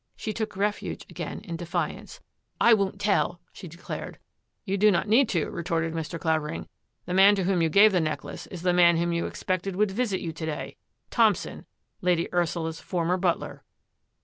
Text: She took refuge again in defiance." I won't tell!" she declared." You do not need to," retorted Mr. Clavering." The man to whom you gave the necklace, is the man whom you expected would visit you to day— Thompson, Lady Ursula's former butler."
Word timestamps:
She 0.15 0.33
took 0.33 0.57
refuge 0.57 1.05
again 1.11 1.41
in 1.41 1.57
defiance." 1.57 2.21
I 2.69 2.73
won't 2.73 2.99
tell!" 2.99 3.39
she 3.53 3.67
declared." 3.67 4.17
You 4.65 4.75
do 4.75 4.89
not 4.89 5.07
need 5.07 5.29
to," 5.29 5.51
retorted 5.51 5.93
Mr. 5.93 6.19
Clavering." 6.19 6.67
The 7.05 7.13
man 7.13 7.35
to 7.35 7.43
whom 7.43 7.61
you 7.61 7.69
gave 7.69 7.91
the 7.91 7.99
necklace, 8.01 8.47
is 8.47 8.63
the 8.63 8.73
man 8.73 8.97
whom 8.97 9.13
you 9.13 9.27
expected 9.27 9.75
would 9.75 9.91
visit 9.91 10.19
you 10.19 10.31
to 10.33 10.45
day— 10.47 10.77
Thompson, 11.11 11.67
Lady 12.01 12.27
Ursula's 12.33 12.79
former 12.81 13.17
butler." 13.17 13.63